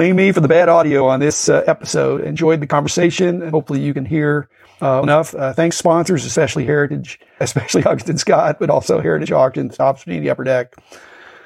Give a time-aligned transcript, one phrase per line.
[0.00, 2.22] blame me for the bad audio on this uh, episode.
[2.22, 4.48] Enjoyed the conversation, and hopefully you can hear
[4.80, 5.34] uh, enough.
[5.34, 10.74] Uh, thanks sponsors, especially Heritage, especially Huggins Scott, but also Heritage Auctions, Opportunity Upper Deck,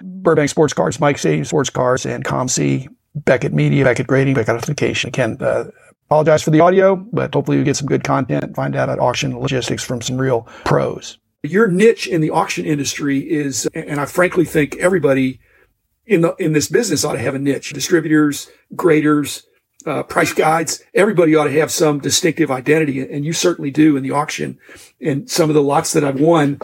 [0.00, 5.08] Burbank Sportscards, Mike Stadium Sports Cars, and COMC, Beckett Media, Beckett Grading, Beckett Authentication.
[5.08, 5.64] Again, uh,
[6.06, 9.36] apologize for the audio, but hopefully you get some good content, find out about auction
[9.36, 11.18] logistics from some real pros.
[11.42, 15.40] Your niche in the auction industry is, and I frankly think everybody
[16.06, 17.72] in the, in this business ought to have a niche.
[17.72, 19.46] Distributors, graders,
[19.86, 20.82] uh, price guides.
[20.94, 24.58] Everybody ought to have some distinctive identity, and you certainly do in the auction.
[25.00, 26.60] And some of the lots that I've won,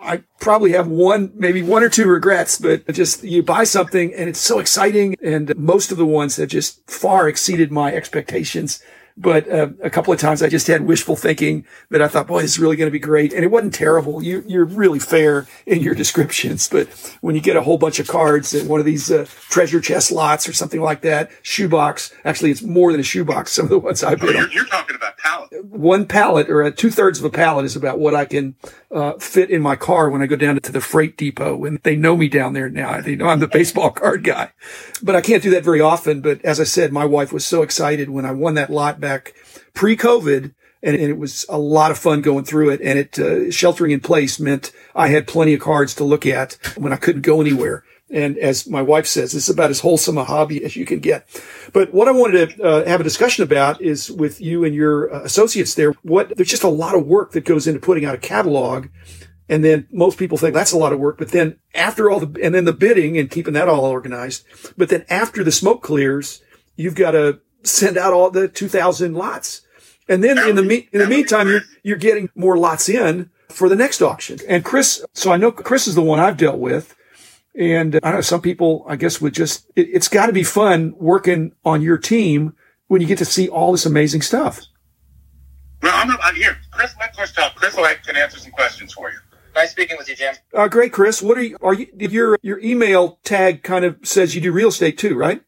[0.00, 4.28] I probably have one, maybe one or two regrets, but just you buy something and
[4.28, 5.16] it's so exciting.
[5.22, 8.82] And most of the ones have just far exceeded my expectations.
[9.20, 12.42] But uh, a couple of times I just had wishful thinking that I thought, boy,
[12.42, 13.32] this is really going to be great.
[13.32, 14.22] And it wasn't terrible.
[14.22, 16.68] You, you're really fair in your descriptions.
[16.68, 16.88] But
[17.20, 20.12] when you get a whole bunch of cards at one of these uh, treasure chest
[20.12, 23.52] lots or something like that, shoebox, actually, it's more than a shoebox.
[23.52, 25.64] Some of the ones I've been oh, you're, you're, talking about pallet.
[25.64, 28.54] One pallet or two thirds of a pallet is about what I can
[28.92, 31.64] uh, fit in my car when I go down to the freight depot.
[31.64, 33.00] And they know me down there now.
[33.00, 34.52] They know I'm the baseball card guy.
[35.02, 36.20] But I can't do that very often.
[36.20, 39.07] But as I said, my wife was so excited when I won that lot back
[39.08, 39.34] back
[39.74, 42.80] pre-COVID, and, and, it was a lot of fun going through it.
[42.82, 46.58] And it uh, sheltering in place meant I had plenty of cards to look at
[46.76, 47.84] when I couldn't go anywhere.
[48.10, 51.26] And as my wife says, it's about as wholesome a hobby as you can get.
[51.72, 55.12] But what I wanted to uh, have a discussion about is with you and your
[55.12, 55.92] uh, associates there.
[56.02, 58.88] What there's just a lot of work that goes into putting out a catalog.
[59.50, 61.18] And then most people think that's a lot of work.
[61.18, 64.44] But then after all the, and then the bidding and keeping that all organized.
[64.76, 66.42] But then after the smoke clears,
[66.76, 69.62] you've got to send out all the 2000 lots.
[70.08, 73.68] And then in the me- in the meantime, you're, you're getting more lots in for
[73.68, 74.38] the next auction.
[74.48, 76.94] And Chris, so I know Chris is the one I've dealt with.
[77.54, 80.94] And I know some people, I guess, would just, it, has got to be fun
[80.96, 82.54] working on your team
[82.86, 84.60] when you get to see all this amazing stuff.
[85.82, 86.56] Well, I'm, I'm here.
[86.70, 87.54] Chris, let Chris talk.
[87.56, 89.18] Chris can answer some questions for you.
[89.54, 90.36] Nice speaking with you, Jim.
[90.54, 91.20] Uh, great, Chris.
[91.20, 94.68] What are you, are you, your, your email tag kind of says you do real
[94.68, 95.42] estate too, right?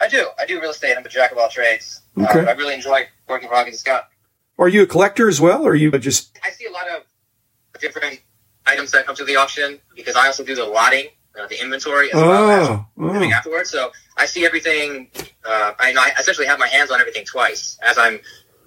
[0.00, 0.28] I do.
[0.38, 0.94] I do real estate.
[0.96, 2.02] I'm a jack of all trades.
[2.16, 2.40] Okay.
[2.40, 4.08] Um, I really enjoy working for Huggins Scott.
[4.58, 6.38] Are you a collector as well, or are you just?
[6.44, 7.02] I see a lot of
[7.80, 8.20] different
[8.66, 11.06] items that come to the auction because I also do the lotting,
[11.38, 13.30] uh, the inventory as oh, well as oh.
[13.32, 13.70] afterwards.
[13.70, 15.10] So I see everything.
[15.44, 18.18] Uh, I, know I essentially have my hands on everything twice as I'm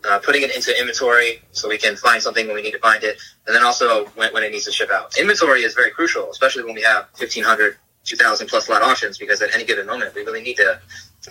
[0.10, 3.04] uh, putting it into inventory so we can find something when we need to find
[3.04, 5.18] it, and then also when, when it needs to ship out.
[5.18, 9.54] Inventory is very crucial, especially when we have 1,500, 2,000 plus lot auctions because at
[9.54, 10.80] any given moment we really need to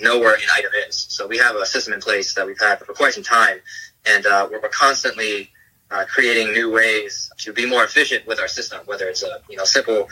[0.00, 1.06] know where an item is.
[1.08, 3.58] So we have a system in place that we've had for quite some time,
[4.06, 5.50] and uh, we're, we're constantly
[5.90, 9.56] uh, creating new ways to be more efficient with our system, whether it's a you
[9.56, 10.08] know simple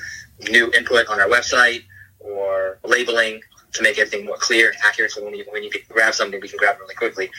[0.51, 1.85] new input on our website
[2.19, 3.41] or labeling
[3.73, 5.13] to make everything more clear and accurate.
[5.13, 7.31] So when you when you grab something, we can grab it really quickly.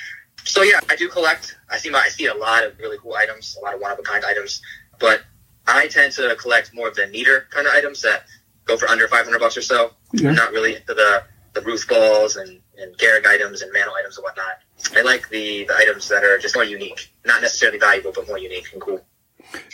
[0.45, 1.57] So yeah, I do collect.
[1.69, 3.91] I see my I see a lot of really cool items, a lot of one
[3.91, 4.61] of a kind items,
[4.99, 5.21] but
[5.67, 8.23] I tend to collect more of the neater kind of items that
[8.65, 9.91] go for under 500 bucks or so.
[10.13, 10.29] Yeah.
[10.29, 11.23] I'm not really into the
[11.53, 14.59] the Ruth balls and, and Gehrig items and Mantle items and whatnot.
[14.95, 18.37] I like the, the items that are just more unique, not necessarily valuable, but more
[18.37, 19.01] unique and cool.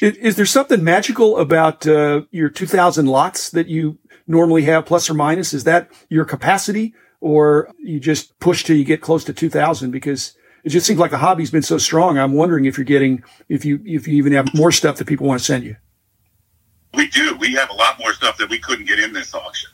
[0.01, 3.97] Is, is there something magical about uh, your 2,000 lots that you
[4.27, 5.53] normally have, plus or minus?
[5.53, 9.91] Is that your capacity, or you just push till you get close to 2,000?
[9.91, 12.17] Because it just seems like the hobby's been so strong.
[12.17, 15.27] I'm wondering if you're getting, if you, if you even have more stuff that people
[15.27, 15.75] want to send you.
[16.93, 17.35] We do.
[17.35, 19.69] We have a lot more stuff that we couldn't get in this auction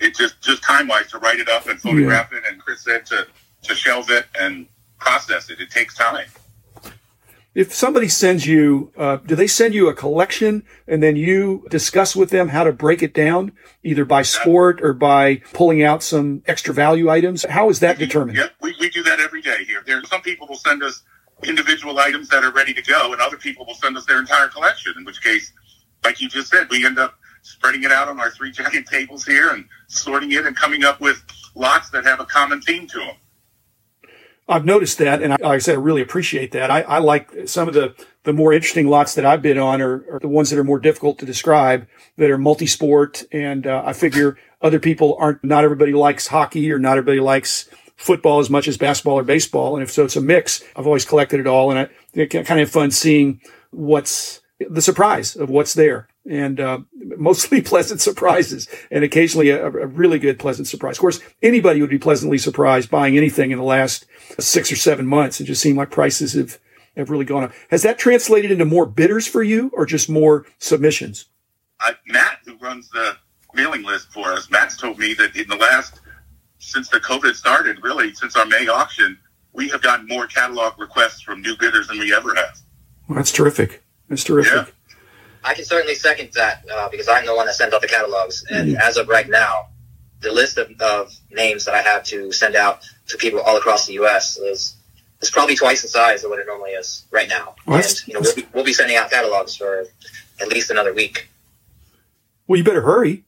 [0.00, 2.38] it just just time wise to write it up and photograph yeah.
[2.38, 3.26] it, and Chris said to
[3.62, 4.66] to shelve it and
[4.98, 5.60] process it.
[5.60, 6.28] It takes time.
[7.54, 12.14] If somebody sends you, uh, do they send you a collection and then you discuss
[12.14, 13.50] with them how to break it down,
[13.82, 17.44] either by sport or by pulling out some extra value items?
[17.44, 18.38] How is that determined?
[18.38, 19.82] Yeah, we, we do that every day here.
[19.84, 21.02] There, some people will send us
[21.42, 24.46] individual items that are ready to go, and other people will send us their entire
[24.48, 24.94] collection.
[24.96, 25.52] In which case,
[26.04, 27.18] like you just said, we end up
[27.48, 31.00] spreading it out on our three giant tables here and sorting it and coming up
[31.00, 31.22] with
[31.54, 33.16] lots that have a common theme to them.
[34.50, 36.70] I've noticed that, and I, like I said, I really appreciate that.
[36.70, 40.04] I, I, like some of the, the more interesting lots that I've been on are,
[40.10, 41.86] are the ones that are more difficult to describe,
[42.16, 45.44] that are multi-sport, and uh, I figure other people aren't.
[45.44, 49.76] Not everybody likes hockey, or not everybody likes football as much as basketball or baseball,
[49.76, 50.64] and if so, it's a mix.
[50.74, 55.36] I've always collected it all, and I, it kind of fun seeing what's the surprise
[55.36, 60.68] of what's there and uh, mostly pleasant surprises and occasionally a, a, really good pleasant
[60.68, 60.96] surprise.
[60.96, 64.06] Of course, anybody would be pleasantly surprised buying anything in the last
[64.38, 65.40] six or seven months.
[65.40, 66.58] It just seemed like prices have,
[66.96, 67.52] have really gone up.
[67.70, 71.26] Has that translated into more bidders for you or just more submissions?
[71.80, 73.16] Uh, Matt, who runs the
[73.54, 76.00] mailing list for us, Matt's told me that in the last
[76.58, 79.16] since the COVID started, really, since our May auction,
[79.52, 82.58] we have gotten more catalog requests from new bidders than we ever have.
[83.08, 83.82] Well, that's terrific.
[84.08, 84.52] That's terrific.
[84.52, 84.64] Yeah.
[85.44, 88.44] I can certainly second that uh, because I'm the one that sends out the catalogs.
[88.50, 88.80] And mm-hmm.
[88.80, 89.68] as of right now,
[90.20, 93.86] the list of, of, names that I have to send out to people all across
[93.86, 94.36] the U.S.
[94.38, 94.74] is
[95.20, 97.54] is probably twice the size of what it normally is right now.
[97.66, 99.84] Well, and you know, we'll be, we'll be sending out catalogs for
[100.40, 101.28] at least another week.
[102.46, 103.24] Well, you better hurry.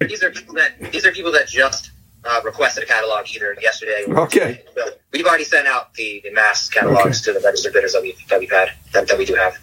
[0.00, 1.90] These are people that these are people that just
[2.24, 4.04] uh, requested a catalog either yesterday.
[4.08, 4.64] Or okay.
[4.74, 4.96] Today.
[5.12, 7.32] We've already sent out the, the mass catalogs okay.
[7.32, 9.56] to the registered bidders that we that we've had that, that we do have.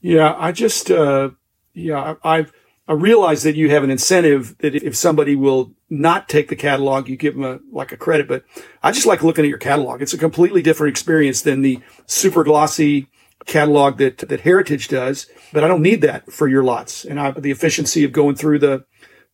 [0.00, 1.30] Yeah, I just uh,
[1.74, 2.52] yeah I've
[2.88, 7.08] I realize that you have an incentive that if somebody will not take the catalog,
[7.08, 8.28] you give them a, like a credit.
[8.28, 8.44] But
[8.82, 10.02] I just like looking at your catalog.
[10.02, 13.08] It's a completely different experience than the super glossy
[13.44, 15.26] catalog that, that Heritage does.
[15.52, 17.04] But I don't need that for your lots.
[17.04, 18.84] And I, the efficiency of going through the,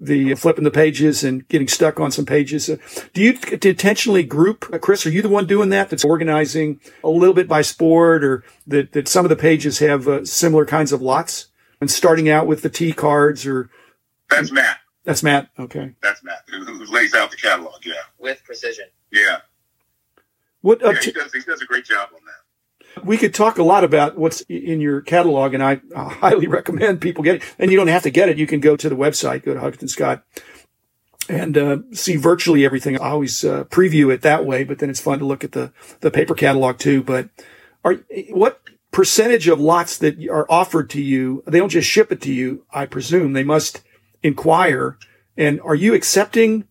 [0.04, 2.68] the flipping the pages and getting stuck on some pages.
[2.68, 2.76] Uh,
[3.14, 5.06] do you intentionally group, uh, Chris?
[5.06, 5.90] Are you the one doing that?
[5.90, 10.08] That's organizing a little bit by sport, or that that some of the pages have
[10.08, 11.48] uh, similar kinds of lots?
[11.82, 13.68] and starting out with the T cards or
[14.30, 14.78] that's Matt.
[15.02, 15.50] That's Matt.
[15.58, 15.96] Okay.
[16.00, 17.84] That's Matt who, who lays out the catalog.
[17.84, 17.94] Yeah.
[18.20, 18.84] With precision.
[19.10, 19.38] Yeah.
[20.60, 22.41] What uh, yeah, he, does, he does a great job on that.
[23.04, 27.24] We could talk a lot about what's in your catalog, and I highly recommend people
[27.24, 27.42] get it.
[27.58, 29.60] And you don't have to get it; you can go to the website, go to
[29.60, 30.24] Huggins Scott,
[31.28, 32.98] and uh, see virtually everything.
[32.98, 35.72] I always uh, preview it that way, but then it's fun to look at the
[36.00, 37.02] the paper catalog too.
[37.02, 37.30] But
[37.84, 37.94] are
[38.30, 38.60] what
[38.92, 42.64] percentage of lots that are offered to you, they don't just ship it to you,
[42.72, 43.32] I presume.
[43.32, 43.82] They must
[44.22, 44.98] inquire.
[45.36, 46.68] And are you accepting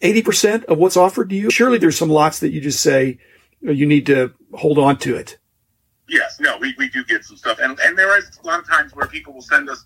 [0.00, 1.50] 80% of what's offered to you?
[1.50, 3.18] Surely there's some lots that you just say
[3.60, 5.38] you need to hold on to it.
[6.08, 7.58] Yes, no, we, we do get some stuff.
[7.60, 9.84] And, and there is a lot of times where people will send us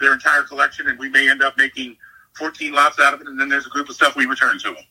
[0.00, 1.96] their entire collection and we may end up making
[2.36, 3.28] 14 lots out of it.
[3.28, 4.84] And then there's a group of stuff we return to them.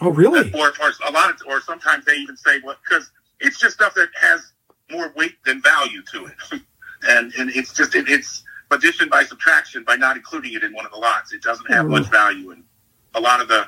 [0.00, 0.50] Oh, really?
[0.52, 3.10] Or, or a lot of, or sometimes they even say, well, because
[3.40, 4.52] it's just stuff that has
[4.90, 6.60] more weight than value to it.
[7.08, 10.84] and and it's just it, it's addition by subtraction by not including it in one
[10.84, 11.32] of the lots.
[11.32, 12.12] It doesn't have much mm-hmm.
[12.12, 12.64] value, and
[13.14, 13.66] a lot of the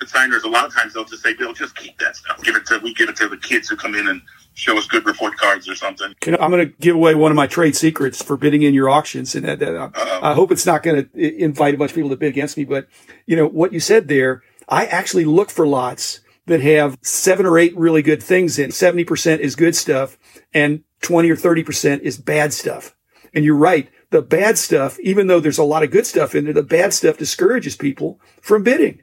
[0.00, 2.42] consigners, a lot of times they'll just say, "Bill, just keep that stuff.
[2.42, 4.22] Give it to we give it to the kids who come in and
[4.56, 7.46] show us good report cards or something." I'm going to give away one of my
[7.46, 10.82] trade secrets for bidding in your auctions, and that, that, uh, I hope it's not
[10.82, 12.64] going to invite a bunch of people to bid against me.
[12.64, 12.88] But
[13.26, 17.58] you know what you said there, I actually look for lots that have seven or
[17.58, 18.70] eight really good things in.
[18.70, 20.16] 70% is good stuff
[20.54, 22.94] and 20 or 30% is bad stuff.
[23.34, 23.90] And you're right.
[24.10, 26.94] The bad stuff, even though there's a lot of good stuff in there, the bad
[26.94, 29.02] stuff discourages people from bidding.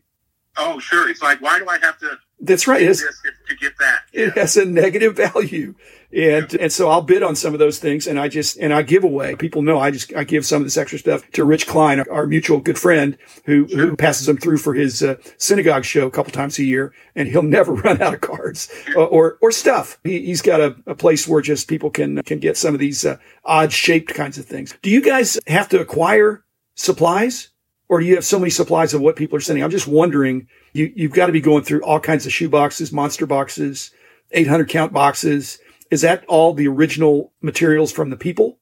[0.58, 1.10] Oh, sure.
[1.10, 2.18] It's like, why do I have to?
[2.40, 2.82] That's right.
[2.82, 4.02] It's, to get that.
[4.12, 4.28] Yeah.
[4.28, 5.76] It has a negative value.
[6.16, 8.84] And, and so I'll bid on some of those things and I just, and I
[8.84, 9.36] give away.
[9.36, 12.28] People know I just, I give some of this extra stuff to Rich Klein, our
[12.28, 13.88] mutual good friend who, sure.
[13.88, 17.28] who passes them through for his uh, synagogue show a couple times a year and
[17.28, 20.00] he'll never run out of cards or, or, or stuff.
[20.04, 23.04] He, has got a, a, place where just people can, can get some of these
[23.06, 24.78] uh, odd shaped kinds of things.
[24.82, 26.44] Do you guys have to acquire
[26.76, 27.50] supplies?
[27.94, 29.64] Or do you have so many supplies of what people are sending?
[29.64, 32.92] I'm just wondering, you, you've got to be going through all kinds of shoe boxes,
[32.92, 33.92] monster boxes,
[34.32, 35.60] 800 count boxes
[35.92, 38.58] is that all the original materials from the people,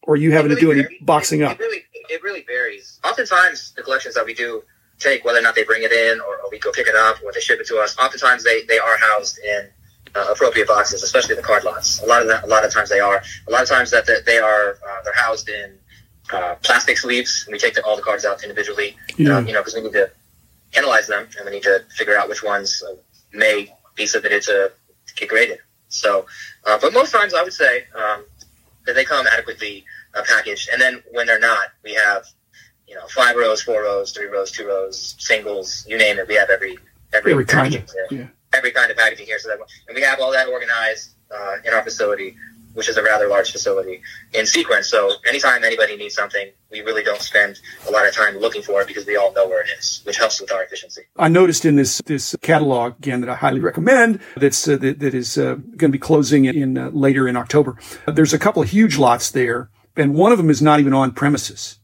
[0.00, 0.86] or are you having really to do varies.
[0.86, 1.60] any boxing up?
[1.60, 2.98] It really, it really varies.
[3.04, 4.62] Oftentimes, the collections that we do
[4.98, 7.22] take, whether or not they bring it in or, or we go pick it up
[7.22, 9.68] or they ship it to us, oftentimes they, they are housed in
[10.14, 12.02] uh, appropriate boxes, especially the card lots.
[12.02, 13.22] A lot of that, a lot of times they are.
[13.48, 15.78] A lot of times that they are uh, they're housed in
[16.32, 17.44] uh, plastic sleeves.
[17.46, 19.38] And we take the, all the cards out individually, yeah.
[19.38, 20.10] um, you know, because we need to
[20.76, 22.94] analyze them and we need to figure out which ones uh,
[23.32, 24.72] may be submitted to
[25.14, 25.58] get graded.
[25.88, 26.26] So,
[26.66, 28.24] uh, but most times I would say um,
[28.86, 30.68] that they come adequately uh, packaged.
[30.72, 32.24] And then when they're not, we have
[32.86, 36.28] you know five rows, four rows, three rows, two rows, singles, you name it.
[36.28, 36.78] We have every
[37.12, 38.26] every, every kind of, yeah.
[38.52, 39.38] every kind of packaging here.
[39.38, 42.36] So that and we have all that organized uh, in our facility
[42.76, 44.02] which is a rather large facility,
[44.34, 44.88] in sequence.
[44.88, 48.82] So anytime anybody needs something, we really don't spend a lot of time looking for
[48.82, 51.02] it because we all know where it is, which helps with our efficiency.
[51.16, 55.14] I noticed in this this catalog again that I highly recommend that's uh, that, that
[55.14, 57.78] is uh, going to be closing in uh, later in October.
[58.06, 61.12] there's a couple of huge lots there, and one of them is not even on
[61.12, 61.78] premises.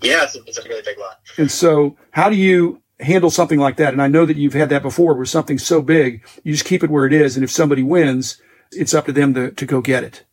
[0.00, 1.20] Yeah, it's a, it's a really big lot.
[1.38, 3.92] And so, how do you handle something like that?
[3.92, 6.84] And I know that you've had that before, where something's so big, you just keep
[6.84, 8.40] it where it is, and if somebody wins,
[8.72, 10.24] it's up to them to, to go get it.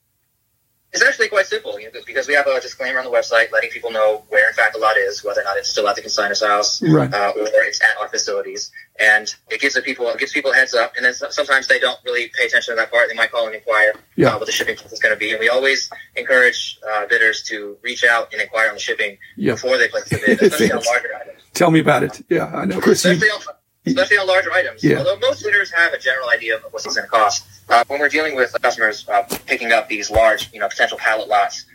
[0.94, 3.72] It's actually quite simple you know, because we have a disclaimer on the website letting
[3.72, 6.04] people know where, in fact, the lot is, whether or not it's still at the
[6.04, 7.12] consignor's house right.
[7.12, 10.54] uh, or it's at our facilities, and it gives the people it gives people a
[10.54, 10.94] heads up.
[10.96, 13.56] And then sometimes they don't really pay attention to that part; they might call and
[13.56, 14.30] inquire yeah.
[14.30, 15.32] uh, what the shipping is going to be.
[15.32, 19.80] And we always encourage uh, bidders to reach out and inquire on the shipping before
[19.80, 21.42] they place the bid, especially on larger items.
[21.56, 22.24] tell me about it.
[22.30, 23.04] Yeah, I know, Chris.
[23.86, 24.84] Especially on, larger items.
[24.84, 24.98] Yeah.
[25.00, 27.46] Although most hitters have a general idea of what it's going to cost.
[27.70, 31.28] Uh, when we're dealing with customers uh, picking up these large, you know, potential pallet
[31.28, 31.66] lots,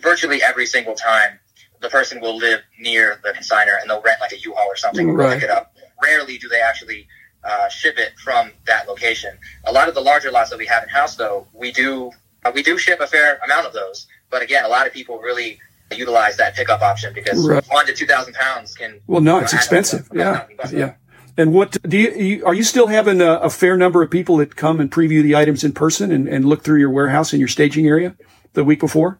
[0.00, 1.38] virtually every single time
[1.80, 5.08] the person will live near the consigner and they'll rent like a U-Haul or something
[5.08, 5.34] and Right.
[5.34, 5.74] pick it up.
[6.02, 7.06] Rarely do they actually
[7.44, 9.36] uh, ship it from that location.
[9.64, 12.10] A lot of the larger lots that we have in house, though, we do
[12.44, 14.06] uh, we do ship a fair amount of those.
[14.30, 15.58] But again, a lot of people really
[15.92, 17.64] utilize that pickup option because Right.
[17.68, 19.00] one to two thousand pounds can.
[19.08, 20.08] Well, no, it's up expensive.
[20.12, 20.94] Yeah, yeah.
[21.36, 24.56] And what do you, are you still having a, a fair number of people that
[24.56, 27.48] come and preview the items in person and, and look through your warehouse and your
[27.48, 28.16] staging area
[28.52, 29.18] the week before?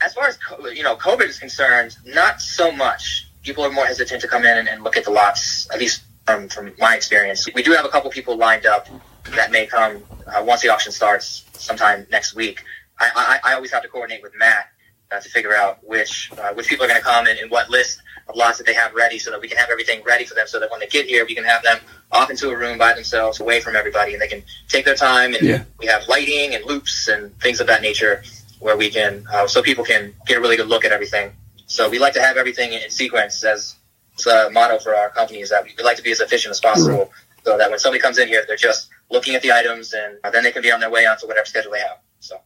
[0.00, 0.38] as far as
[0.74, 3.28] you know, COVID is concerned, not so much.
[3.42, 5.68] People are more hesitant to come in and, and look at the lots.
[5.72, 8.88] At least from from my experience, we do have a couple people lined up
[9.36, 12.64] that may come uh, once the auction starts sometime next week.
[12.98, 14.66] I, I, I always have to coordinate with Matt
[15.12, 17.68] uh, to figure out which uh, which people are going to come and, and what
[17.70, 20.34] list of lots that they have ready, so that we can have everything ready for
[20.34, 21.78] them, so that when they get here, we can have them
[22.12, 25.34] off into a room by themselves, away from everybody, and they can take their time.
[25.34, 25.64] And Yeah.
[25.78, 28.22] we have lighting and loupes and things of that nature
[28.60, 31.32] where we can, uh, so people can get a really good look at everything.
[31.66, 33.76] So we like to have everything in sequence as
[34.12, 36.60] it's a motto for our company is that we like to be as efficient as
[36.60, 37.10] possible
[37.44, 40.30] so that when somebody comes in here, they're just looking at the items and uh,
[40.30, 41.98] then they can be on their way onto whatever schedule they have.
[42.18, 42.38] So.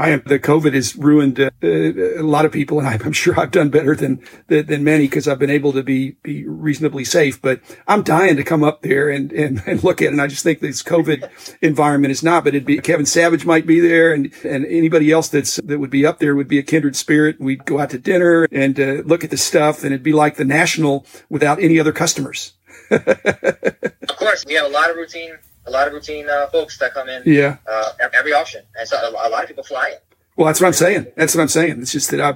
[0.00, 0.22] I am.
[0.24, 3.94] The COVID has ruined uh, a lot of people, and I'm sure I've done better
[3.94, 7.40] than than, than many because I've been able to be be reasonably safe.
[7.42, 10.12] But I'm dying to come up there and and, and look at it.
[10.12, 11.28] And I just think this COVID
[11.60, 12.44] environment is not.
[12.44, 15.90] But it'd be Kevin Savage might be there, and and anybody else that's that would
[15.90, 17.38] be up there would be a kindred spirit.
[17.38, 20.36] We'd go out to dinner and uh, look at the stuff, and it'd be like
[20.36, 22.54] the national without any other customers.
[22.90, 25.38] Of course, we have a lot of routine,
[25.70, 27.56] a lot of routine uh, folks that come in Yeah.
[27.70, 29.98] uh, every auction, and so a a lot of people fly in.
[30.36, 31.06] Well, that's what I'm saying.
[31.16, 31.80] That's what I'm saying.
[31.82, 32.32] It's just that I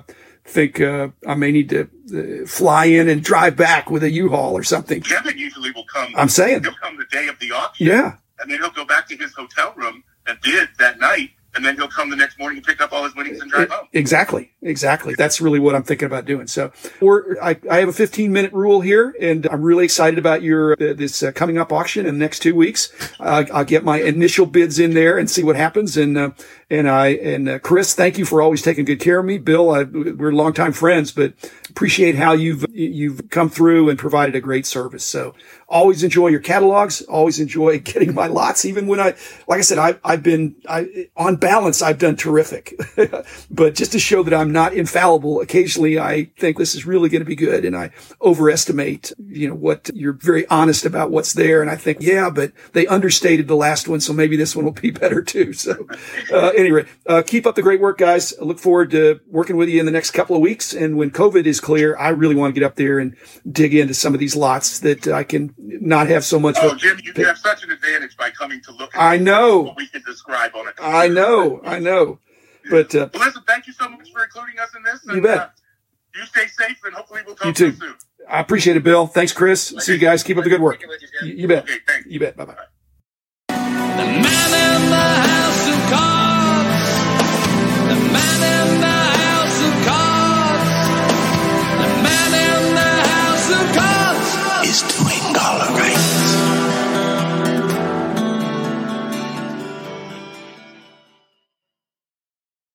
[0.57, 4.53] think uh, I may need to uh, fly in and drive back with a U-Haul
[4.53, 5.01] or something.
[5.01, 6.13] Kevin usually will come.
[6.17, 6.63] I'm saying.
[6.65, 8.09] he'll come the day of the auction, Yeah.
[8.41, 11.77] and then he'll go back to his hotel room and bid that night, and then
[11.77, 13.89] he'll come the next morning and pick up all his winnings and drive home.
[13.93, 14.53] Exactly.
[14.65, 15.15] Exactly.
[15.17, 16.47] That's really what I'm thinking about doing.
[16.47, 20.43] So, or I, I have a 15 minute rule here and I'm really excited about
[20.43, 22.91] your, uh, this uh, coming up auction in the next two weeks.
[23.21, 25.99] Uh, I'll get my initial bids in there and see what happens.
[25.99, 26.31] And, uh,
[26.71, 29.37] and I, and uh, Chris, thank you for always taking good care of me.
[29.37, 31.35] Bill, I, we're longtime friends, but
[31.69, 35.05] appreciate how you've, you've come through and provided a great service.
[35.05, 35.35] So
[35.69, 37.03] always enjoy your catalogs.
[37.03, 38.65] Always enjoy getting my lots.
[38.65, 39.15] Even when I,
[39.47, 42.75] like I said, I, I've been, I, on balance, I've done terrific,
[43.51, 47.21] but just to show that I'm not infallible, occasionally I think this is really going
[47.21, 47.67] to be good.
[47.67, 47.91] And I
[48.23, 51.61] overestimate, you know, what you're very honest about what's there.
[51.61, 54.01] And I think, yeah, but they understated the last one.
[54.01, 55.53] So maybe this one will be better too.
[55.53, 55.87] So,
[56.33, 58.33] uh, anyway, uh, keep up the great work, guys.
[58.41, 60.73] I look forward to working with you in the next couple of weeks.
[60.73, 63.15] And when COVID is clear, I really want to get up there and
[63.53, 66.57] dig into some of these lots that I can not have so much.
[66.59, 69.61] Oh, Jim, you have such an advantage by coming to look at I know.
[69.61, 71.34] what we can describe on a I know.
[71.65, 72.19] I know.
[72.71, 75.01] But, uh, Well, listen, thank you so much for including us in this.
[75.15, 75.39] You bet.
[75.39, 75.49] Uh,
[76.15, 77.77] you stay safe, and hopefully we'll talk You you too.
[77.79, 77.95] soon.
[78.29, 79.07] I appreciate it, Bill.
[79.07, 79.75] Thanks, Chris.
[79.79, 80.23] See you guys.
[80.23, 80.81] Keep up the good work.
[81.23, 81.65] You, You bet.
[81.65, 82.07] Okay, thanks.
[82.09, 82.37] You bet.
[82.37, 82.57] Bye bye.